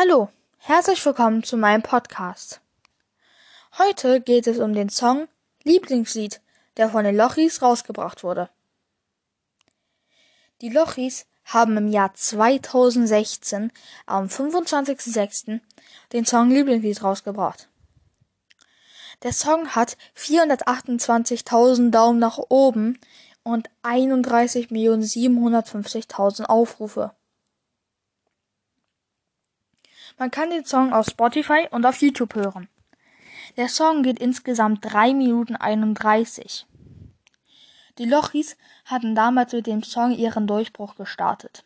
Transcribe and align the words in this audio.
Hallo, 0.00 0.28
herzlich 0.58 1.04
willkommen 1.04 1.42
zu 1.42 1.56
meinem 1.56 1.82
Podcast. 1.82 2.60
Heute 3.78 4.20
geht 4.20 4.46
es 4.46 4.60
um 4.60 4.72
den 4.72 4.90
Song 4.90 5.26
Lieblingslied, 5.64 6.40
der 6.76 6.90
von 6.90 7.02
den 7.02 7.16
Lochis 7.16 7.62
rausgebracht 7.62 8.22
wurde. 8.22 8.48
Die 10.60 10.68
Lochis 10.68 11.26
haben 11.46 11.76
im 11.76 11.88
Jahr 11.88 12.14
2016 12.14 13.72
am 14.06 14.26
25.06. 14.26 15.58
den 16.12 16.24
Song 16.24 16.52
Lieblingslied 16.52 17.02
rausgebracht. 17.02 17.68
Der 19.24 19.32
Song 19.32 19.74
hat 19.74 19.96
428.000 20.16 21.90
Daumen 21.90 22.20
nach 22.20 22.38
oben 22.38 23.00
und 23.42 23.68
31.750.000 23.82 26.44
Aufrufe. 26.44 27.17
Man 30.18 30.32
kann 30.32 30.50
den 30.50 30.64
Song 30.64 30.92
auf 30.92 31.06
Spotify 31.06 31.68
und 31.70 31.86
auf 31.86 32.00
YouTube 32.00 32.34
hören. 32.34 32.68
Der 33.56 33.68
Song 33.68 34.02
geht 34.02 34.18
insgesamt 34.18 34.80
3 34.82 35.14
Minuten 35.14 35.54
31. 35.54 36.66
Die 37.98 38.04
Lochis 38.04 38.56
hatten 38.84 39.14
damals 39.14 39.52
mit 39.52 39.68
dem 39.68 39.84
Song 39.84 40.10
ihren 40.10 40.48
Durchbruch 40.48 40.96
gestartet. 40.96 41.64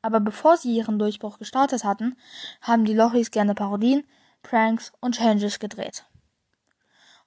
Aber 0.00 0.18
bevor 0.18 0.56
sie 0.56 0.74
ihren 0.74 0.98
Durchbruch 0.98 1.38
gestartet 1.38 1.84
hatten, 1.84 2.16
haben 2.62 2.86
die 2.86 2.94
Lochis 2.94 3.30
gerne 3.30 3.54
Parodien, 3.54 4.04
Pranks 4.42 4.92
und 5.00 5.16
Challenges 5.16 5.58
gedreht. 5.58 6.06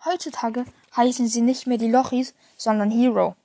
Heutzutage 0.05 0.66
heißen 0.95 1.28
sie 1.28 1.42
nicht 1.42 1.67
mehr 1.67 1.78
die 1.78 1.92
Lochis, 1.92 2.34
sondern 2.58 2.90
Hero. 2.90 3.36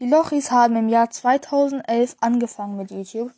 Die 0.00 0.08
Lochis 0.08 0.50
haben 0.50 0.76
im 0.76 0.88
Jahr 0.88 1.10
2011 1.10 2.16
angefangen 2.20 2.78
mit 2.78 2.90
YouTube 2.90 3.32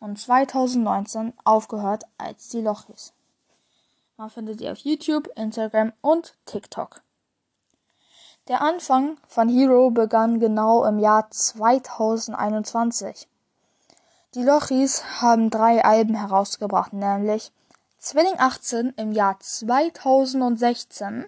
und 0.00 0.18
2019 0.18 1.32
aufgehört 1.44 2.04
als 2.18 2.48
die 2.48 2.60
Lochis. 2.60 3.12
Man 4.16 4.30
findet 4.30 4.58
sie 4.58 4.68
auf 4.68 4.78
YouTube, 4.78 5.28
Instagram 5.36 5.92
und 6.00 6.34
TikTok. 6.44 7.02
Der 8.48 8.62
Anfang 8.62 9.18
von 9.28 9.48
Hero 9.48 9.90
begann 9.90 10.40
genau 10.40 10.84
im 10.84 10.98
Jahr 10.98 11.30
2021. 11.30 13.28
Die 14.34 14.42
Lochis 14.42 15.04
haben 15.20 15.50
drei 15.50 15.84
Alben 15.84 16.14
herausgebracht, 16.14 16.92
nämlich 16.92 17.52
Zwilling 17.98 18.34
18 18.38 18.94
im 18.96 19.12
Jahr 19.12 19.38
2016, 19.40 21.26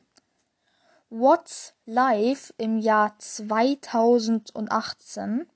What's 1.11 1.75
Live 1.87 2.53
im 2.59 2.78
Jahr 2.78 3.14
2018, 3.19 5.48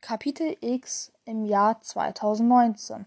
Kapitel 0.00 0.56
X 0.60 1.12
im 1.24 1.44
Jahr 1.44 1.80
2019. 1.80 3.06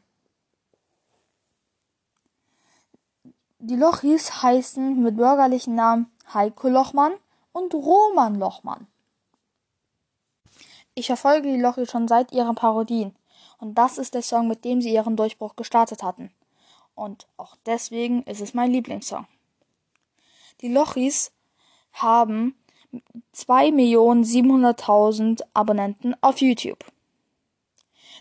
Die 3.60 3.76
Lochis 3.76 4.44
heißen 4.44 5.02
mit 5.02 5.18
bürgerlichen 5.18 5.76
Namen 5.76 6.12
Heiko 6.34 6.68
Lochmann 6.68 7.14
und 7.54 7.74
Roman 7.74 8.36
Lochmann. 8.36 8.88
Ich 10.94 11.08
verfolge 11.08 11.52
die 11.52 11.62
Lochis 11.62 11.90
schon 11.90 12.08
seit 12.08 12.32
ihren 12.34 12.56
Parodien 12.56 13.16
und 13.58 13.76
das 13.76 13.98
ist 13.98 14.14
der 14.14 14.22
Song, 14.22 14.48
mit 14.48 14.66
dem 14.66 14.82
sie 14.82 14.94
ihren 14.94 15.16
Durchbruch 15.16 15.56
gestartet 15.56 16.04
hatten. 16.04 16.32
Und 16.94 17.28
auch 17.38 17.56
deswegen 17.66 18.24
ist 18.24 18.42
es 18.42 18.54
mein 18.54 18.72
Lieblingssong. 18.72 19.26
Die 20.60 20.68
Lochis 20.68 21.32
haben 21.94 22.56
2.700.000 23.36 25.42
Abonnenten 25.54 26.16
auf 26.22 26.42
YouTube. 26.42 26.84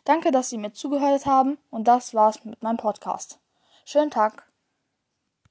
Danke, 0.05 0.31
dass 0.31 0.51
Sie 0.51 0.59
mir 0.59 0.73
zugehört 0.73 1.27
haben 1.27 1.59
und 1.71 1.89
das 1.89 2.15
war's 2.15 2.45
mit 2.45 2.63
meinem 2.63 2.79
Podcast. 2.79 3.39
Schönen 3.85 4.11
Tag. 4.11 4.50